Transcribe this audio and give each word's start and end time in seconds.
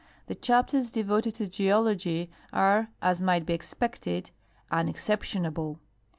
The 0.25 0.33
chapters 0.33 0.89
devoted 0.89 1.35
to 1.35 1.45
geology 1.45 2.31
are, 2.51 2.89
as 3.03 3.21
might 3.21 3.45
be 3.45 3.53
e.xpected, 3.53 4.31
unexceiJtionable. 4.71 5.77